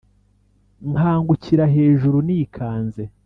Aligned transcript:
Nkangukira 0.91 1.63
hejuru 1.75 2.17
nikanze. 2.27 3.03